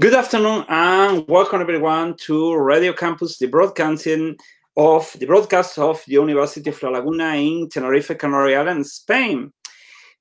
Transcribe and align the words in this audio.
Good 0.00 0.14
afternoon 0.14 0.64
and 0.68 1.26
welcome 1.26 1.60
everyone 1.60 2.14
to 2.18 2.54
Radio 2.54 2.92
Campus, 2.92 3.36
the 3.38 3.48
broadcasting 3.48 4.36
of 4.76 5.12
the 5.18 5.26
broadcast 5.26 5.76
of 5.76 6.04
the 6.06 6.12
University 6.12 6.70
of 6.70 6.80
La 6.84 6.90
Laguna 6.90 7.34
in 7.34 7.68
Tenerife, 7.68 8.16
Canary 8.16 8.54
Islands, 8.54 8.92
Spain. 8.92 9.52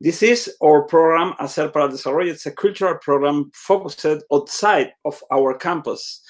This 0.00 0.22
is 0.22 0.56
our 0.64 0.84
program 0.84 1.34
Hacer 1.38 1.70
para 1.70 1.90
Desarrollo. 1.90 2.30
It's 2.30 2.46
a 2.46 2.52
cultural 2.52 2.96
program 3.02 3.50
focused 3.52 4.06
outside 4.32 4.92
of 5.04 5.22
our 5.30 5.52
campus. 5.58 6.22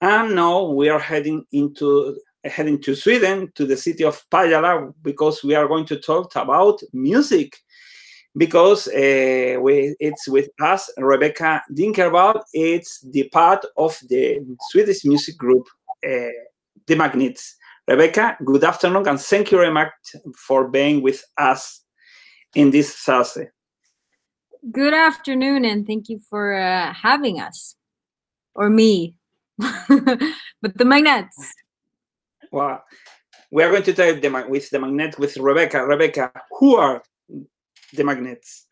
And 0.00 0.34
now 0.34 0.70
we 0.70 0.88
are 0.88 0.98
heading 0.98 1.44
into 1.52 2.16
heading 2.42 2.80
to 2.84 2.94
Sweden, 2.94 3.52
to 3.54 3.66
the 3.66 3.76
city 3.76 4.04
of 4.04 4.24
Pajala, 4.30 4.94
because 5.02 5.44
we 5.44 5.54
are 5.54 5.68
going 5.68 5.84
to 5.86 5.98
talk 5.98 6.34
about 6.36 6.80
music 6.94 7.58
because 8.36 8.88
uh, 8.88 9.56
we, 9.60 9.94
it's 10.00 10.28
with 10.28 10.48
us, 10.60 10.90
Rebecka 10.98 11.60
Digervall. 11.72 12.42
It's 12.52 13.00
the 13.00 13.28
part 13.28 13.64
of 13.76 13.96
the 14.08 14.40
Swedish 14.70 15.04
music 15.04 15.36
group, 15.36 15.66
uh, 16.04 16.34
The 16.86 16.96
Magnettes. 16.96 17.54
Rebecka, 17.88 18.42
good 18.44 18.64
afternoon, 18.64 19.06
and 19.06 19.20
thank 19.20 19.52
you 19.52 19.58
very 19.58 19.70
much 19.70 19.90
for 20.38 20.68
being 20.68 21.02
with 21.02 21.22
us 21.36 21.82
in 22.54 22.70
this 22.70 22.94
Thursday. 22.94 23.50
Good 24.72 24.94
afternoon, 24.94 25.66
and 25.66 25.86
thank 25.86 26.08
you 26.08 26.18
for 26.30 26.54
uh, 26.54 26.94
having 26.94 27.40
us, 27.40 27.76
or 28.54 28.70
me, 28.70 29.16
but 29.58 29.68
the 30.62 30.84
Magnettes. 30.84 31.28
Well, 32.50 32.82
we 33.50 33.62
are 33.62 33.70
going 33.70 33.82
to 33.82 33.92
talk 33.92 34.22
the, 34.22 34.46
with 34.48 34.70
the 34.70 34.78
Magnet 34.78 35.18
with 35.18 35.34
Rebecka. 35.34 35.86
Rebecka, 35.86 36.30
who 36.58 36.76
are 36.76 37.02
the 37.96 38.02
Magnettes? 38.02 38.64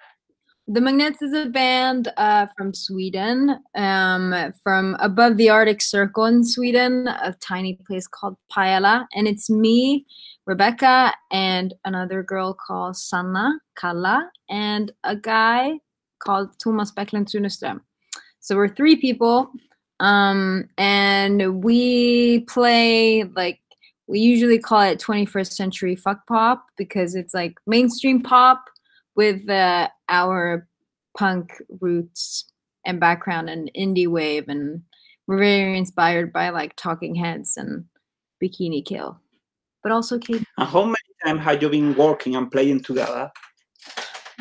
The 0.69 0.81
Magnettes 0.81 1.23
is 1.23 1.33
a 1.33 1.47
band 1.47 2.13
uh, 2.17 2.47
from 2.57 2.73
Sweden, 2.73 3.59
um, 3.75 4.53
from 4.63 4.97
above 5.01 5.37
the 5.37 5.51
Arctic 5.51 5.83
Circle 5.83 6.27
in 6.27 6.45
Sweden, 6.45 7.09
a 7.09 7.35
tiny 7.41 7.79
place 7.87 8.07
called 8.07 8.37
Pajala. 8.51 9.07
And 9.13 9.27
it's 9.27 9.51
me, 9.51 10.07
Rebecka, 10.49 11.13
and 11.33 11.75
another 11.85 12.23
girl 12.23 12.55
called 12.55 12.97
Sanna 12.97 13.59
Kalla, 13.77 14.31
and 14.49 14.93
a 15.03 15.17
guy 15.17 15.81
called 16.21 16.57
Tomas 16.61 16.93
Bäcklund 16.93 17.27
Tuneström. 17.27 17.81
So 18.39 18.55
we're 18.55 18.69
three 18.69 18.97
people, 18.97 19.51
um, 19.99 20.69
and 20.79 21.63
we 21.65 22.41
play 22.41 23.25
like 23.25 23.59
we 24.07 24.21
usually 24.21 24.59
call 24.59 24.83
it 24.83 25.01
21st 25.01 25.53
century 25.53 25.97
fuck 25.97 26.27
pop 26.27 26.67
because 26.77 27.15
it's 27.15 27.35
like 27.35 27.55
mainstream 27.67 28.21
pop 28.21 28.65
with 29.15 29.49
uh, 29.49 29.89
our 30.09 30.67
punk 31.17 31.53
roots 31.81 32.47
and 32.87 33.01
background 33.01 33.49
and 33.49 33.71
indie 33.77 34.09
wave 34.09 34.49
and 34.49 34.83
we're 35.27 35.39
very 35.39 35.79
inspired 35.79 36.33
by 36.33 36.49
like 36.49 36.75
talking 36.77 37.15
heads 37.15 37.57
and 37.57 37.85
bikini 38.43 38.85
kill 38.85 39.21
but 39.83 39.93
also 39.93 40.19
Kate. 40.19 40.45
And 40.59 40.69
how 40.69 40.85
many 40.85 40.97
times 41.25 41.41
have 41.41 41.61
you 41.61 41.69
been 41.69 41.95
working 41.95 42.37
and 42.37 42.51
playing 42.51 42.83
together 42.83 43.31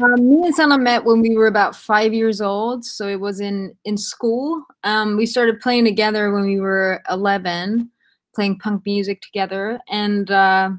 um, 0.02 0.30
me 0.30 0.45
and 0.45 0.55
Sanna 0.55 0.77
met 0.77 1.03
when 1.03 1.22
we 1.22 1.36
were 1.36 1.47
about 1.47 1.75
five 1.75 2.14
years 2.14 2.42
old, 2.42 2.86
so 2.86 3.08
it 3.08 3.19
was 3.19 3.39
in 3.39 3.75
in 3.86 3.97
school. 3.97 4.64
Um, 4.83 5.17
we 5.17 5.25
started 5.25 5.59
playing 5.59 5.86
together 5.86 6.31
when 6.31 6.45
we 6.45 6.59
were 6.59 7.02
eleven, 7.09 7.92
playing 8.33 8.59
punk 8.59 8.83
music 8.86 9.22
together, 9.22 9.80
and 9.89 10.31
uh, 10.31 10.72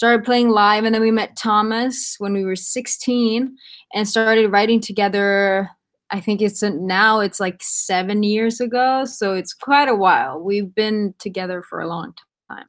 started 0.00 0.24
playing 0.24 0.48
live 0.48 0.84
and 0.84 0.94
then 0.94 1.02
we 1.02 1.10
met 1.10 1.36
Tomas 1.36 2.14
when 2.16 2.32
we 2.32 2.42
were 2.42 2.56
16 2.56 3.54
and 3.92 4.08
started 4.08 4.48
writing 4.48 4.80
together 4.80 5.68
i 6.10 6.18
think 6.18 6.40
it's 6.40 6.62
now 6.62 7.20
it's 7.20 7.38
like 7.38 7.58
seven 7.60 8.22
years 8.22 8.62
ago 8.62 9.04
so 9.04 9.34
it's 9.34 9.52
quite 9.52 9.90
a 9.90 9.94
while. 9.94 10.40
We've 10.40 10.74
been 10.74 11.12
together 11.18 11.62
for 11.62 11.80
a 11.80 11.86
long 11.86 12.14
time. 12.50 12.68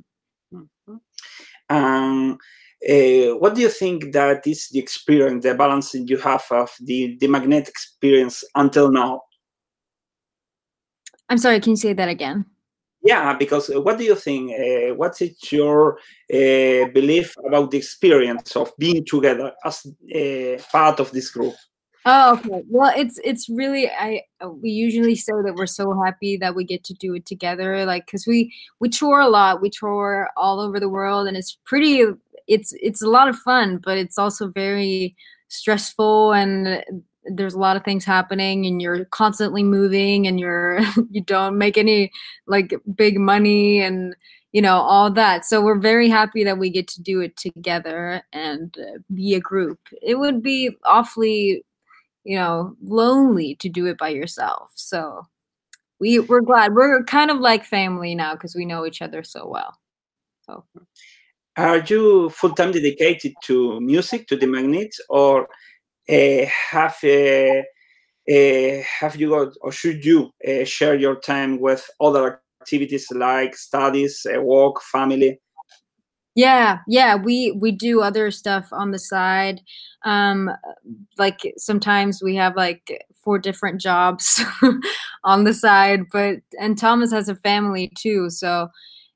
Mm-hmm. 0.53 0.97
um, 1.73 2.38
uh, 2.89 3.38
what 3.39 3.56
do 3.56 3.61
you 3.61 3.69
think 3.69 4.11
that 4.11 4.45
is 4.45 4.67
the 4.67 4.79
experience 4.79 5.45
the 5.45 5.56
balance 5.56 5.94
that 5.94 6.09
you 6.09 6.17
have 6.17 6.44
of 6.51 6.69
the 6.81 7.16
the 7.22 7.27
magnet 7.27 7.69
experience 7.69 8.44
until 8.56 8.91
now? 8.91 9.22
I'm 11.29 11.38
sorry 11.38 11.61
can 11.61 11.72
you 11.72 11.77
say 11.77 11.94
that 11.94 12.09
again 12.09 12.44
yeah 13.03 13.35
because 13.35 13.69
uh, 13.69 13.81
what 13.81 13.97
do 13.97 14.03
you 14.03 14.16
think 14.16 14.51
uh, 14.51 14.95
what's 14.95 15.22
your 15.51 15.97
uh, 16.34 16.88
belief 16.94 17.35
about 17.45 17.72
the 17.72 17.78
experience 17.78 18.56
of 18.56 18.72
being 18.78 19.06
together 19.06 19.51
as 19.66 19.85
uh, 20.16 20.62
part 20.72 21.00
of 21.00 21.12
this 21.12 21.29
group? 21.31 21.53
Oh 22.06 22.34
okay. 22.34 22.63
Well 22.67 22.91
it's 22.95 23.19
it's 23.23 23.47
really 23.47 23.89
i 23.89 24.22
we 24.44 24.69
usually 24.69 25.16
say 25.16 25.34
that 25.45 25.53
we're 25.56 25.67
so 25.67 26.01
happy 26.03 26.35
that 26.38 26.56
we 26.56 26.63
get 26.63 26.84
to 26.85 26.95
do 26.95 27.13
it 27.13 27.25
together 27.28 27.85
like 27.85 28.07
because 28.07 28.25
we 28.25 28.51
we 28.79 28.89
tour 28.89 29.19
a 29.19 29.29
lot. 29.29 29.62
We 29.62 29.69
tour 29.69 30.29
all 30.35 30.59
over 30.59 30.79
the 30.79 30.89
world 30.89 31.28
and 31.28 31.38
it's 31.38 31.57
pretty 31.66 32.03
it's 32.47 32.73
it's 32.81 33.03
a 33.03 33.09
lot 33.09 33.28
of 33.28 33.38
fun 33.38 33.78
but 33.78 33.97
it's 33.97 34.18
also 34.18 34.47
very 34.47 35.16
stressful 35.47 36.33
and 36.33 36.83
there's 37.25 37.53
a 37.53 37.59
lot 37.59 37.75
of 37.75 37.83
things 37.83 38.03
happening 38.03 38.65
and 38.65 38.81
you're 38.81 39.05
constantly 39.05 39.63
moving 39.63 40.27
and 40.27 40.39
you're 40.39 40.79
you 41.11 41.21
don't 41.21 41.57
make 41.57 41.77
any 41.77 42.11
like 42.47 42.73
big 42.95 43.19
money 43.19 43.81
and 43.81 44.15
you 44.51 44.61
know 44.61 44.77
all 44.77 45.11
that. 45.11 45.45
So 45.45 45.61
we're 45.61 45.79
very 45.79 46.09
happy 46.09 46.43
that 46.43 46.57
we 46.57 46.69
get 46.69 46.87
to 46.89 47.01
do 47.01 47.21
it 47.21 47.37
together 47.37 48.23
and 48.33 48.75
uh, 48.77 48.99
be 49.13 49.35
a 49.35 49.39
group. 49.39 49.79
It 50.01 50.15
would 50.15 50.41
be 50.41 50.77
awfully 50.85 51.63
you 52.23 52.37
know 52.37 52.75
lonely 52.83 53.55
to 53.55 53.69
do 53.69 53.85
it 53.88 53.97
by 53.97 54.09
yourself. 54.09 54.71
So 54.75 55.27
we 55.99 56.19
we're 56.19 56.41
glad. 56.41 56.73
We're 56.73 57.03
kind 57.03 57.31
of 57.31 57.39
like 57.39 57.63
family 57.63 58.15
now 58.15 58.33
because 58.33 58.55
we 58.55 58.65
know 58.65 58.85
each 58.85 59.01
other 59.01 59.23
so 59.23 59.47
well. 59.47 59.77
So. 60.45 60.65
Are 61.57 61.79
you 61.79 62.29
full-time 62.29 62.71
dedicated 62.71 63.33
to 63.43 63.79
music 63.81 64.27
to 64.27 64.38
the 64.38 64.45
Magnettes 64.45 64.99
or 65.09 65.49
have 66.11 66.97
uh, 67.03 67.61
uh, 68.31 68.83
have 68.99 69.16
you 69.16 69.29
got 69.29 69.53
or 69.61 69.72
should 69.72 70.03
you 70.05 70.31
share 70.66 70.95
your 70.95 71.19
time 71.19 71.59
with 71.59 71.89
other 71.99 72.41
activities 72.61 73.07
like 73.11 73.55
studies, 73.55 74.25
work, 74.39 74.81
family? 74.81 75.39
yeah 76.35 76.79
yeah 76.88 77.16
we 77.16 77.51
we 77.51 77.71
do 77.71 78.01
other 78.01 78.31
stuff 78.31 78.69
on 78.71 78.91
the 78.91 79.00
side 79.00 79.61
um 80.05 80.50
like 81.17 81.41
sometimes 81.57 82.23
we 82.23 82.35
have 82.35 82.55
like 82.55 83.05
four 83.13 83.38
different 83.38 83.81
jobs 83.81 84.41
on 85.23 85.44
the 85.44 85.53
side 85.53 86.01
but 86.11 86.38
and 86.59 86.77
Tomas 86.77 87.11
has 87.11 87.27
a 87.27 87.35
family 87.35 87.91
too 87.97 88.29
so 88.29 88.69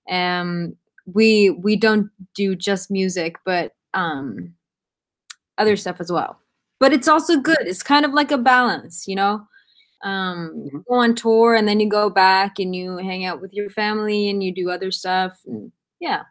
um 0.09 0.75
we 1.05 1.51
we 1.51 1.75
don't 1.75 2.09
do 2.35 2.55
just 2.55 2.91
music 2.91 3.37
but 3.45 3.71
um 3.93 4.53
other 5.57 5.77
stuff 5.77 6.01
as 6.01 6.11
well 6.11 6.37
but 6.79 6.93
it's 6.93 7.07
also 7.07 7.39
good. 7.39 7.61
It's 7.61 7.83
kind 7.83 8.05
of 8.05 8.13
like 8.13 8.31
a 8.31 8.37
balance, 8.37 9.07
you 9.07 9.15
know. 9.15 9.47
Um, 10.03 10.53
mm-hmm. 10.55 10.77
go 10.87 10.95
on 10.95 11.15
tour 11.15 11.55
and 11.55 11.67
then 11.67 11.79
you 11.79 11.89
go 11.89 12.09
back 12.09 12.59
and 12.59 12.75
you 12.75 12.97
hang 12.97 13.25
out 13.25 13.41
with 13.41 13.53
your 13.53 13.69
family 13.71 14.29
and 14.29 14.43
you 14.43 14.53
do 14.53 14.69
other 14.69 14.91
stuff. 14.91 15.39
And 15.45 15.71
yeah. 15.99 16.23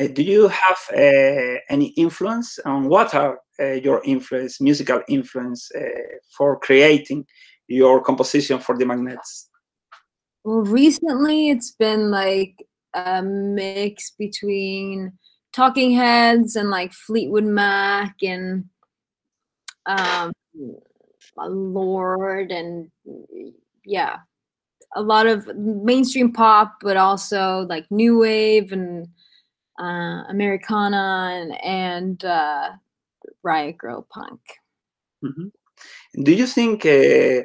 Uh, 0.00 0.08
do 0.08 0.22
you 0.22 0.48
have 0.48 0.78
uh, 0.92 1.60
any 1.68 1.88
influence 1.96 2.58
on 2.64 2.88
what 2.88 3.14
are 3.14 3.38
uh, 3.60 3.72
your 3.72 4.02
influence, 4.04 4.60
musical 4.60 5.02
influence 5.08 5.70
uh, 5.76 5.80
for 6.36 6.58
creating 6.58 7.24
your 7.68 8.02
composition 8.02 8.58
for 8.58 8.76
the 8.76 8.84
Magnettes? 8.84 9.46
Well, 10.42 10.62
recently 10.62 11.50
it's 11.50 11.70
been 11.72 12.10
like 12.10 12.66
a 12.94 13.22
mix 13.22 14.10
between 14.18 15.12
Talking 15.54 15.92
Heads 15.92 16.56
and 16.56 16.68
like 16.68 16.92
Fleetwood 16.92 17.44
Mac 17.44 18.16
and 18.22 18.64
um, 19.86 20.32
Lorde 21.36 22.50
and 22.50 22.90
yeah, 23.84 24.16
a 24.96 25.02
lot 25.02 25.26
of 25.26 25.46
mainstream 25.56 26.32
pop, 26.32 26.74
but 26.82 26.96
also 26.96 27.66
like 27.68 27.88
new 27.90 28.18
wave 28.18 28.72
and 28.72 29.06
uh, 29.80 30.24
Americana 30.28 31.30
and, 31.34 31.64
and 31.64 32.24
uh, 32.24 32.70
Riot 33.44 33.76
Grrrl 33.78 34.08
punk. 34.08 34.40
Mm-hmm. 35.24 36.22
Do 36.24 36.32
you 36.32 36.46
think 36.46 36.84
uh, 36.84 37.44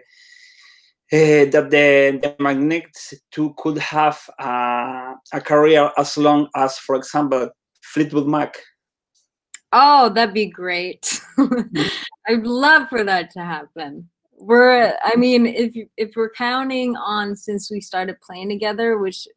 uh, 1.11 1.45
that 1.51 1.69
the, 1.69 2.19
the 2.21 2.35
Magnettes 2.39 3.13
too 3.31 3.53
could 3.57 3.77
have 3.77 4.19
uh, 4.39 5.13
a 5.31 5.41
career 5.41 5.91
as 5.95 6.17
long 6.17 6.49
as, 6.55 6.79
for 6.79 6.95
example, 6.95 7.49
Fleetwood 7.93 8.27
Mac. 8.27 8.55
Oh, 9.71 10.09
that'd 10.09 10.33
be 10.33 10.47
great. 10.47 11.21
I'd 12.27 12.45
love 12.45 12.89
for 12.89 13.03
that 13.03 13.31
to 13.31 13.39
happen. 13.39 14.09
We're, 14.37 14.97
I 15.03 15.15
mean, 15.15 15.45
if 15.45 15.73
if 15.97 16.15
we're 16.15 16.31
counting 16.31 16.95
on 16.95 17.35
since 17.35 17.69
we 17.69 17.81
started 17.81 18.21
playing 18.21 18.49
together, 18.49 18.97
which 18.97 19.27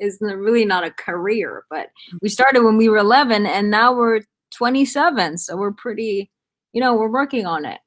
is 0.00 0.18
really 0.20 0.64
not 0.64 0.84
a 0.84 0.90
career, 0.90 1.64
but 1.70 1.88
we 2.22 2.28
started 2.28 2.62
when 2.62 2.76
we 2.76 2.88
were 2.88 2.98
11 2.98 3.46
and 3.46 3.70
now 3.70 3.94
we're 3.94 4.20
27, 4.52 5.38
so 5.38 5.56
we're 5.56 5.72
pretty, 5.72 6.30
you 6.72 6.80
know, 6.80 6.94
we're 6.94 7.10
working 7.10 7.46
on 7.46 7.64
it. 7.64 7.80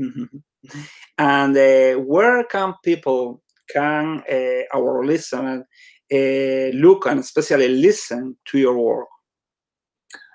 Mm-hmm. 0.00 0.38
And 1.18 1.56
uh, 1.56 2.00
where 2.00 2.44
can 2.44 2.74
people, 2.84 3.42
can 3.70 4.22
uh, 4.30 4.76
our 4.76 5.04
listener 5.04 5.66
uh, 6.12 6.76
look 6.76 7.06
and 7.06 7.20
especially 7.20 7.68
listen 7.68 8.36
to 8.46 8.58
your 8.58 8.78
work? 8.78 9.08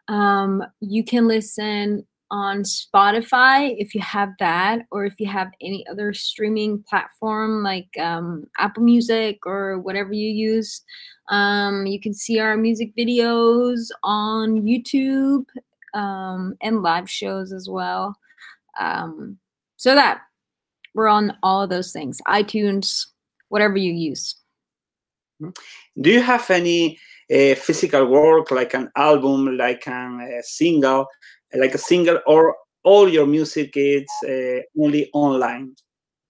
Um, 0.07 0.63
you 0.81 1.03
can 1.03 1.27
listen 1.27 2.05
on 2.33 2.63
Spotify 2.63 3.75
if 3.77 3.93
you 3.93 4.01
have 4.01 4.29
that, 4.39 4.81
or 4.91 5.05
if 5.05 5.19
you 5.19 5.27
have 5.27 5.51
any 5.61 5.85
other 5.87 6.13
streaming 6.13 6.83
platform 6.89 7.61
like 7.61 7.87
um, 7.99 8.45
Apple 8.57 8.83
Music 8.83 9.45
or 9.45 9.79
whatever 9.79 10.13
you 10.13 10.29
use. 10.29 10.81
Um, 11.29 11.85
you 11.85 11.99
can 11.99 12.13
see 12.13 12.39
our 12.39 12.57
music 12.57 12.91
videos 12.97 13.89
on 14.03 14.63
YouTube 14.63 15.45
um, 15.93 16.55
and 16.61 16.81
live 16.81 17.09
shows 17.09 17.53
as 17.53 17.69
well. 17.69 18.15
Um, 18.79 19.37
so 19.77 19.93
that 19.93 20.21
we're 20.95 21.07
on 21.07 21.37
all 21.43 21.61
of 21.61 21.69
those 21.69 21.91
things 21.91 22.19
iTunes, 22.27 23.05
whatever 23.49 23.77
you 23.77 23.91
use. 23.91 24.35
Do 25.99 26.11
you 26.11 26.21
have 26.21 26.49
any 26.49 26.99
uh, 27.31 27.55
physical 27.55 28.05
work 28.05 28.51
like 28.51 28.73
an 28.73 28.89
album, 28.95 29.57
like 29.57 29.87
a 29.87 30.41
single, 30.43 31.07
like 31.53 31.73
a 31.73 31.77
single, 31.77 32.19
or 32.27 32.55
all 32.83 33.09
your 33.09 33.25
music 33.25 33.71
is 33.75 34.05
uh, 34.27 34.61
only 34.79 35.09
online 35.13 35.75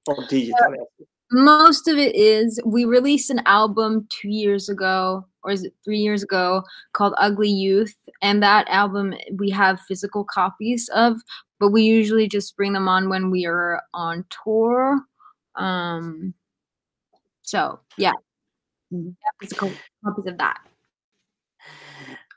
or 0.07 0.15
digital? 0.29 0.73
Uh, 0.73 1.05
most 1.31 1.87
of 1.87 1.97
it 1.97 2.15
is. 2.15 2.59
We 2.65 2.85
released 2.85 3.29
an 3.29 3.41
album 3.45 4.07
two 4.09 4.29
years 4.29 4.69
ago, 4.69 5.25
or 5.43 5.51
is 5.51 5.63
it 5.63 5.73
three 5.83 5.99
years 5.99 6.23
ago, 6.23 6.63
called 6.93 7.15
Ugly 7.17 7.49
Youth, 7.49 7.95
and 8.21 8.41
that 8.43 8.67
album 8.69 9.15
we 9.37 9.49
have 9.49 9.79
physical 9.87 10.23
copies 10.23 10.89
of, 10.93 11.17
but 11.59 11.69
we 11.69 11.83
usually 11.83 12.27
just 12.27 12.55
bring 12.55 12.73
them 12.73 12.87
on 12.87 13.09
when 13.09 13.31
we 13.31 13.45
are 13.45 13.81
on 13.93 14.25
tour. 14.43 15.01
Um, 15.55 16.33
so 17.41 17.79
yeah. 17.97 18.13
Physical 19.39 19.71
copies 20.03 20.25
of 20.27 20.37
that. 20.37 20.59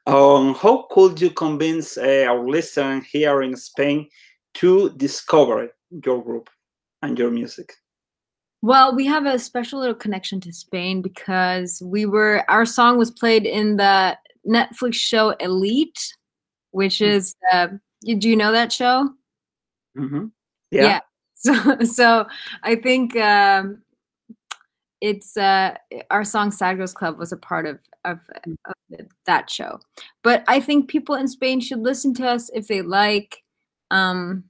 Um, 0.06 0.54
how 0.54 0.86
could 0.90 1.20
you 1.20 1.30
convince 1.30 1.98
uh, 1.98 2.26
our 2.28 2.48
listener 2.48 3.00
here 3.00 3.42
in 3.42 3.56
Spain 3.56 4.08
to 4.54 4.90
discover 4.90 5.70
your 5.90 6.22
group 6.22 6.48
and 7.02 7.18
your 7.18 7.30
music? 7.30 7.72
Well, 8.62 8.94
we 8.94 9.06
have 9.06 9.26
a 9.26 9.38
special 9.38 9.80
little 9.80 9.94
connection 9.94 10.40
to 10.40 10.52
Spain 10.52 11.02
because 11.02 11.82
we 11.84 12.06
were 12.06 12.44
our 12.48 12.64
song 12.64 12.98
was 12.98 13.10
played 13.10 13.46
in 13.46 13.76
the 13.76 14.16
Netflix 14.46 14.94
show 14.94 15.30
Elite, 15.40 16.14
which 16.70 16.98
mm. 16.98 17.08
is 17.08 17.34
uh, 17.52 17.68
do 18.04 18.28
you 18.28 18.36
know 18.36 18.52
that 18.52 18.72
show? 18.72 19.10
Mm-hmm. 19.98 20.26
Yeah. 20.70 20.82
yeah. 20.82 21.00
So 21.38 21.78
so 21.84 22.26
I 22.62 22.76
think 22.76 23.14
um, 23.16 23.82
it's 25.00 25.36
uh, 25.36 25.74
our 26.10 26.24
song 26.24 26.50
Sad 26.50 26.78
Girls 26.78 26.94
Club 26.94 27.18
was 27.18 27.32
a 27.32 27.36
part 27.36 27.66
of, 27.66 27.78
of, 28.04 28.20
mm. 28.46 28.56
of 28.68 29.06
that 29.26 29.50
show. 29.50 29.78
But 30.22 30.44
I 30.48 30.60
think 30.60 30.88
people 30.88 31.14
in 31.14 31.28
Spain 31.28 31.60
should 31.60 31.80
listen 31.80 32.14
to 32.14 32.28
us 32.28 32.50
if 32.54 32.68
they 32.68 32.82
like 32.82 33.42
um, 33.90 34.44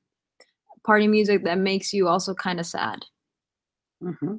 party 0.84 1.08
music 1.08 1.44
that 1.44 1.58
makes 1.58 1.92
you 1.92 2.08
also 2.08 2.34
kind 2.34 2.60
of 2.60 2.66
sad. 2.66 3.04
Mm-hmm. 4.02 4.36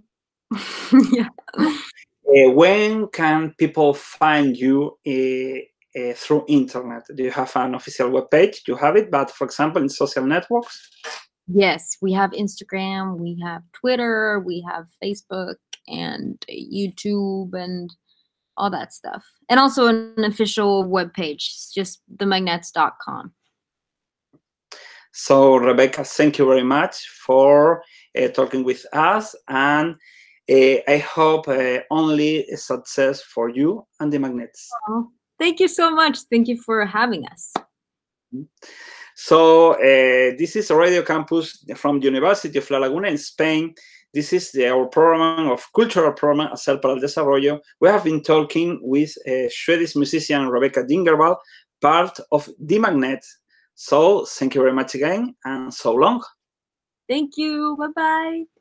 yeah. 1.14 1.30
Uh, 1.58 2.52
when 2.52 3.08
can 3.08 3.54
people 3.58 3.94
find 3.94 4.56
you 4.58 4.98
uh, 5.06 6.00
uh, 6.00 6.14
through 6.14 6.46
internet? 6.48 7.04
Do 7.14 7.24
you 7.24 7.32
have 7.32 7.56
an 7.56 7.76
official 7.76 8.10
webpage? 8.10 8.58
You 8.68 8.76
have 8.76 8.96
it, 8.96 9.12
but 9.12 9.32
for 9.32 9.46
example, 9.46 9.82
in 9.82 9.90
social 9.90 10.26
networks? 10.26 10.90
Yes, 11.48 11.98
we 12.02 12.12
have 12.14 12.32
Instagram, 12.32 13.18
we 13.20 13.40
have 13.44 13.64
Twitter, 13.72 14.44
we 14.46 14.66
have 14.70 14.88
Facebook, 15.02 15.56
and 15.88 16.44
YouTube, 16.50 17.54
and 17.54 17.94
all 18.58 18.70
that 18.72 18.94
stuff. 18.94 19.26
And 19.50 19.60
also 19.60 19.88
an 19.88 20.24
official 20.24 20.86
webpage, 20.86 21.74
just 21.74 22.02
themagnettes.com. 22.18 23.34
So, 25.14 25.58
Rebecka, 25.60 26.06
thank 26.06 26.38
you 26.38 26.46
very 26.46 26.64
much 26.64 27.08
for 27.26 27.84
uh, 28.16 28.28
talking 28.28 28.64
with 28.64 28.86
us. 28.94 29.36
And 29.48 29.96
uh, 30.50 30.78
I 30.88 30.98
hope 30.98 31.48
uh, 31.48 31.80
only 31.90 32.46
success 32.56 33.22
for 33.24 33.50
you 33.50 33.86
and 34.00 34.14
the 34.14 34.18
Magnettes. 34.18 34.68
Oh, 34.88 35.10
thank 35.40 35.60
you 35.60 35.68
so 35.68 35.90
much. 35.90 36.20
Thank 36.30 36.48
you 36.48 36.62
for 36.62 36.86
having 36.86 37.26
us. 37.28 37.52
Mm-hmm. 38.34 38.44
So, 39.16 39.72
uh, 39.74 40.38
this 40.38 40.56
is 40.56 40.70
Radio 40.70 41.02
Campus 41.02 41.66
from 41.76 42.00
the 42.00 42.06
University 42.06 42.60
of 42.60 42.70
La 42.70 42.78
Laguna 42.78 43.08
in 43.08 43.18
Spain. 43.18 43.74
This 44.14 44.34
is 44.34 44.52
the, 44.52 44.70
our 44.70 44.88
program 44.88 45.50
of 45.50 45.66
cultural 45.76 46.14
program, 46.14 46.50
Hacer 46.50 46.82
para 46.82 46.94
el 46.94 47.00
Desarrollo. 47.00 47.60
We 47.82 47.90
have 47.90 48.04
been 48.04 48.24
talking 48.24 48.80
with 48.82 49.14
uh, 49.28 49.50
Swedish 49.50 49.96
musician 49.96 50.48
Rebecka 50.48 50.88
Digervall, 50.88 51.38
part 51.82 52.20
of 52.32 52.50
The 52.60 52.80
Magnet. 52.80 53.24
So 53.76 54.26
thank 54.26 54.56
you 54.56 54.62
very 54.62 54.74
much 54.74 54.96
again 54.96 55.36
and 55.46 55.74
so 55.74 55.94
long. 55.94 56.24
Thank 57.08 57.38
you. 57.38 57.76
Bye 57.78 57.88
bye. 57.96 58.57